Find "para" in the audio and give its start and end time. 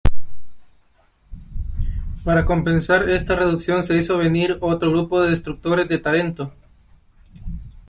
2.23-2.43